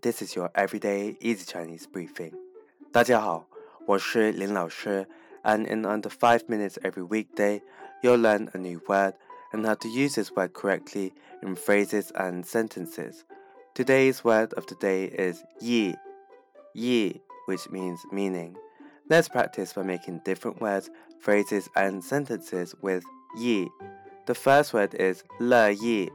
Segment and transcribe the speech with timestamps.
[0.00, 2.32] This is your everyday easy Chinese briefing.
[2.92, 3.48] 大家好，
[3.84, 5.08] 我是林老师,
[5.42, 7.60] and in under 5 minutes every weekday,
[8.00, 9.14] you'll learn a new word
[9.52, 11.12] and how to use this word correctly
[11.42, 13.24] in phrases and sentences.
[13.74, 15.96] Today's word of the day is yi,
[16.74, 18.56] yi, which means meaning.
[19.10, 20.90] Let's practice by making different words,
[21.20, 23.02] phrases, and sentences with
[23.36, 23.68] yi.
[24.26, 26.08] The first word is le yi,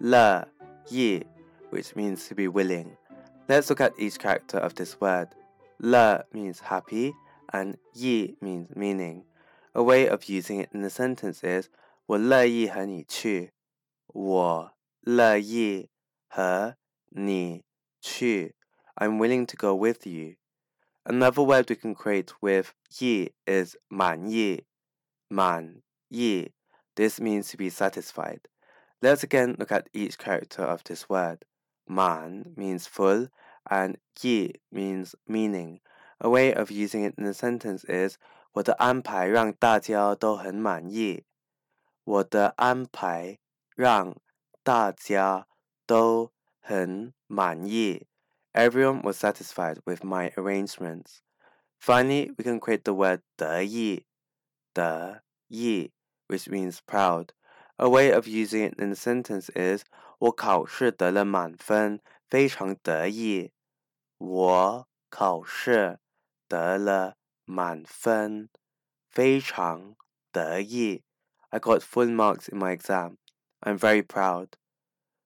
[0.00, 0.46] le
[0.88, 1.24] yi,
[1.68, 2.96] which means to be willing.
[3.47, 5.29] Let's look at each character of this word.
[5.79, 7.13] Le means happy,
[7.51, 9.25] and yi means meaning.
[9.75, 11.69] A way of using it in a sentence is
[12.05, 13.51] 我乐意和你去。
[14.07, 15.89] 我乐意
[16.27, 16.75] 和
[17.09, 17.63] 你
[18.01, 18.55] 去。
[18.95, 20.35] I'm willing to go with you.
[21.05, 24.65] Another word we can create with yi is 满意。
[25.27, 26.51] 满意.
[26.95, 28.41] This means to be satisfied.
[29.01, 31.45] Let's again look at each character of this word.
[31.87, 33.29] Man means full
[33.69, 35.81] and yi means meaning.
[36.19, 38.17] A way of using it in a sentence is
[38.53, 41.25] 我的安排让大家都很满意。
[42.03, 43.39] 我的安排
[43.75, 44.15] 让
[44.63, 45.47] 大家
[45.85, 48.07] 都很满意。
[48.53, 51.21] Everyone was satisfied with my arrangements.
[51.79, 54.05] Finally, we can create the word 得意,
[54.73, 55.91] 得意,
[56.27, 57.29] which means proud.
[57.77, 59.83] A way of using it in a sentence is
[60.19, 63.51] 我考试得了满分，非常得意。
[64.17, 65.99] 我考试
[66.47, 68.49] 得了满分，
[69.09, 69.95] 非常
[70.31, 71.03] 得意。
[71.49, 73.17] I got full marks in my exam.
[73.61, 74.49] I'm very proud.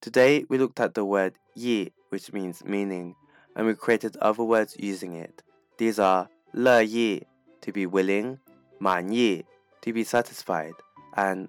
[0.00, 3.14] Today we looked at the word yi, which means meaning,
[3.54, 5.42] and we created other words using it.
[5.76, 7.26] These are 乐意
[7.60, 8.38] to be willing,
[8.78, 9.44] 满意
[9.82, 10.74] to be satisfied,
[11.14, 11.48] and